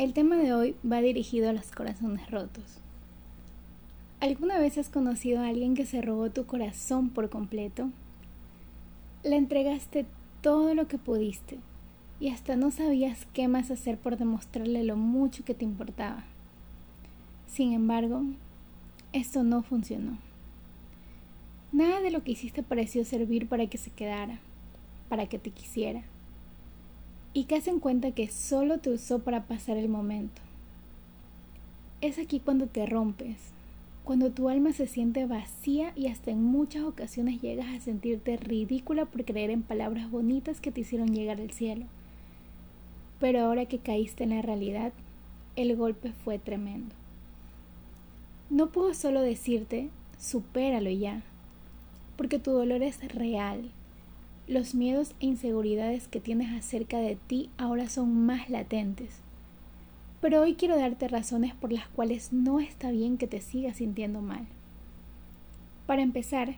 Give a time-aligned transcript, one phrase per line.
[0.00, 2.78] El tema de hoy va dirigido a los corazones rotos.
[4.20, 7.90] ¿Alguna vez has conocido a alguien que se robó tu corazón por completo?
[9.24, 10.06] Le entregaste
[10.40, 11.58] todo lo que pudiste
[12.18, 16.24] y hasta no sabías qué más hacer por demostrarle lo mucho que te importaba.
[17.46, 18.22] Sin embargo,
[19.12, 20.16] esto no funcionó.
[21.72, 24.38] Nada de lo que hiciste pareció servir para que se quedara,
[25.10, 26.04] para que te quisiera
[27.32, 30.42] y que en cuenta que solo te usó para pasar el momento.
[32.00, 33.36] Es aquí cuando te rompes,
[34.04, 39.04] cuando tu alma se siente vacía y hasta en muchas ocasiones llegas a sentirte ridícula
[39.04, 41.86] por creer en palabras bonitas que te hicieron llegar al cielo.
[43.20, 44.92] Pero ahora que caíste en la realidad,
[45.54, 46.94] el golpe fue tremendo.
[48.48, 51.22] No puedo solo decirte, supéralo ya,
[52.16, 53.70] porque tu dolor es real
[54.50, 59.20] los miedos e inseguridades que tienes acerca de ti ahora son más latentes.
[60.20, 64.20] Pero hoy quiero darte razones por las cuales no está bien que te sigas sintiendo
[64.20, 64.46] mal.
[65.86, 66.56] Para empezar,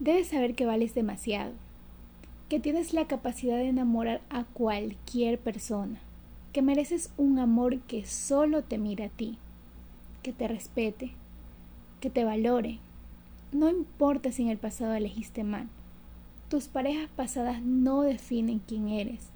[0.00, 1.52] debes saber que vales demasiado,
[2.48, 6.00] que tienes la capacidad de enamorar a cualquier persona,
[6.52, 9.38] que mereces un amor que solo te mira a ti,
[10.24, 11.12] que te respete,
[12.00, 12.80] que te valore.
[13.52, 15.68] No importa si en el pasado elegiste mal
[16.54, 19.30] tus parejas pasadas no definen quién eres.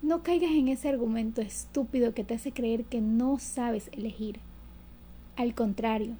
[0.00, 4.38] No caigas en ese argumento estúpido que te hace creer que no sabes elegir.
[5.34, 6.14] Al contrario,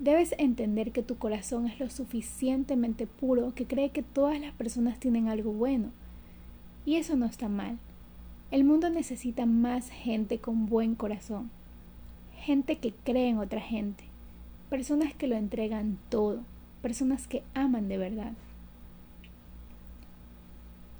[0.00, 4.98] debes entender que tu corazón es lo suficientemente puro que cree que todas las personas
[4.98, 5.90] tienen algo bueno.
[6.84, 7.78] Y eso no está mal.
[8.50, 11.52] El mundo necesita más gente con buen corazón.
[12.34, 14.02] Gente que cree en otra gente.
[14.70, 16.40] Personas que lo entregan todo.
[16.82, 18.32] Personas que aman de verdad.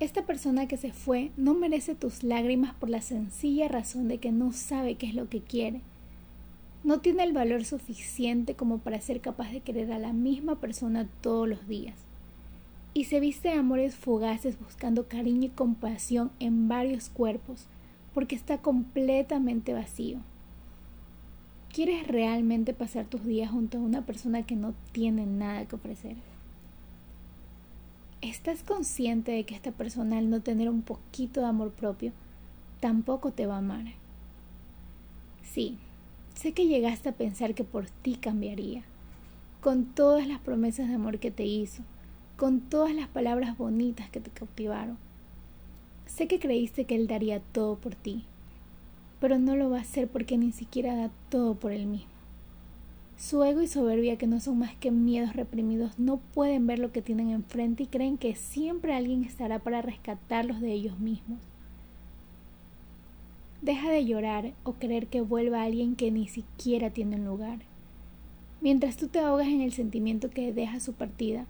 [0.03, 4.33] Esta persona que se fue no merece tus lágrimas por la sencilla razón de que
[4.33, 5.81] no sabe qué es lo que quiere.
[6.83, 11.08] No tiene el valor suficiente como para ser capaz de querer a la misma persona
[11.20, 11.95] todos los días.
[12.95, 17.68] Y se viste de amores fugaces buscando cariño y compasión en varios cuerpos,
[18.12, 20.18] porque está completamente vacío.
[21.73, 26.17] ¿Quieres realmente pasar tus días junto a una persona que no tiene nada que ofrecer?
[28.22, 32.12] ¿Estás consciente de que esta persona al no tener un poquito de amor propio
[32.78, 33.84] tampoco te va a amar?
[35.42, 35.77] Sí,
[36.32, 38.84] sé que llegaste a pensar que por ti cambiaría,
[39.61, 41.82] con todas las promesas de amor que te hizo,
[42.36, 44.98] con todas las palabras bonitas que te cautivaron.
[46.06, 48.24] Sé que creíste que él daría todo por ti,
[49.20, 52.11] pero no lo va a hacer porque ni siquiera da todo por él mismo.
[53.22, 56.90] Su ego y soberbia, que no son más que miedos reprimidos, no pueden ver lo
[56.90, 61.38] que tienen enfrente y creen que siempre alguien estará para rescatarlos de ellos mismos.
[63.61, 67.61] Deja de llorar o creer que vuelva alguien que ni siquiera tiene un lugar.
[68.61, 71.46] Mientras tú te ahogas en el sentimiento que deja su partida,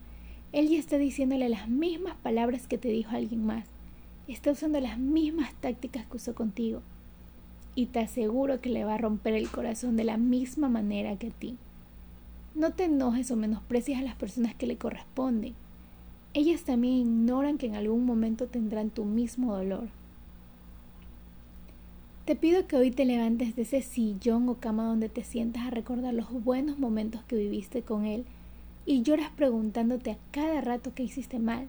[0.52, 3.64] él ya está diciéndole las mismas palabras que te dijo alguien más.
[4.28, 6.82] Está usando las mismas tácticas que usó contigo
[7.74, 11.28] y te aseguro que le va a romper el corazón de la misma manera que
[11.28, 11.56] a ti.
[12.54, 15.54] No te enojes o menosprecies a las personas que le corresponden.
[16.34, 19.88] Ellas también ignoran que en algún momento tendrán tu mismo dolor.
[22.26, 25.70] Te pido que hoy te levantes de ese sillón o cama donde te sientas a
[25.70, 28.24] recordar los buenos momentos que viviste con él
[28.86, 31.68] y lloras preguntándote a cada rato que hiciste mal.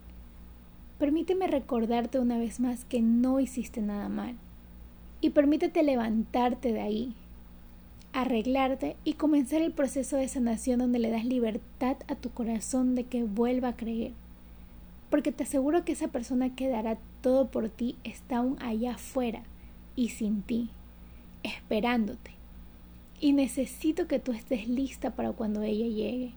[1.00, 4.36] Permíteme recordarte una vez más que no hiciste nada mal
[5.24, 7.14] y permítete levantarte de ahí,
[8.12, 13.06] arreglarte y comenzar el proceso de sanación donde le das libertad a tu corazón de
[13.06, 14.12] que vuelva a creer.
[15.10, 19.44] Porque te aseguro que esa persona que dará todo por ti está aún allá afuera
[19.96, 20.72] y sin ti,
[21.42, 22.32] esperándote.
[23.22, 26.34] Y necesito que tú estés lista para cuando ella llegue.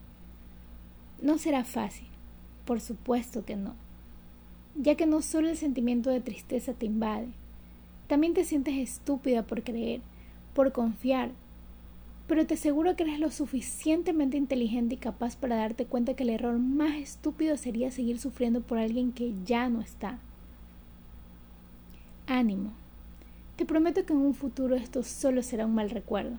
[1.21, 2.07] No será fácil,
[2.63, 3.75] por supuesto que no,
[4.75, 7.27] ya que no solo el sentimiento de tristeza te invade,
[8.07, 10.01] también te sientes estúpida por creer,
[10.53, 11.31] por confiar,
[12.27, 16.29] pero te aseguro que eres lo suficientemente inteligente y capaz para darte cuenta que el
[16.29, 20.19] error más estúpido sería seguir sufriendo por alguien que ya no está.
[22.27, 22.71] Ánimo.
[23.55, 26.37] Te prometo que en un futuro esto solo será un mal recuerdo.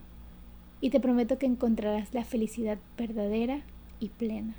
[0.80, 3.62] Y te prometo que encontrarás la felicidad verdadera
[3.98, 4.54] y plena.